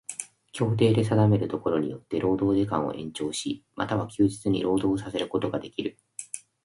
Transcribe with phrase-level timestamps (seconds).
[0.51, 5.99] 協定で定めるところによつて労働時間を延長し、又は休日に労働させることができる。